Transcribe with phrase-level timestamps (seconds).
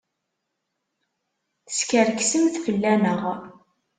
[1.67, 3.21] Teskerksemt fell-aneɣ!